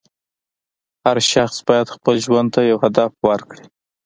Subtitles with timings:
[1.03, 3.63] هر شخص باید خپل ژوند ته یو هدف ورکړي.